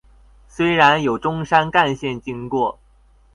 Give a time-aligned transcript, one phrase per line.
[0.47, 2.79] 雖然有中山幹線經過